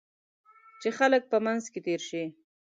[0.81, 2.23] چې خلک په منځ کې تېر شي.